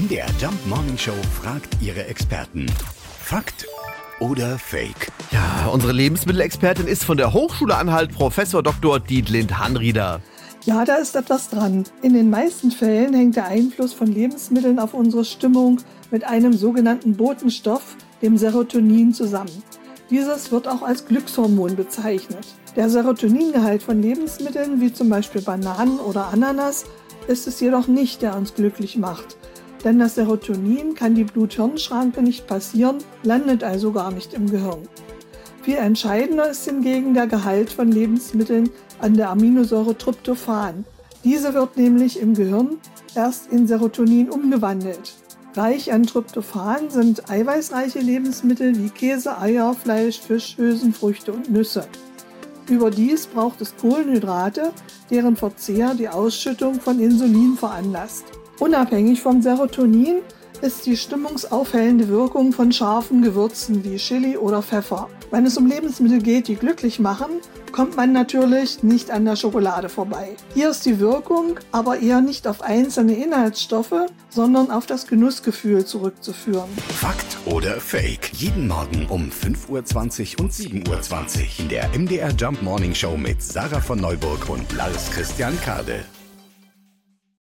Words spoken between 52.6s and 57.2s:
Überdies braucht es Kohlenhydrate, deren Verzehr die Ausschüttung von